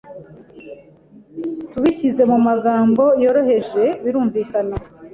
[1.71, 4.75] Tubishyize mu magambo yoroheje birumvikana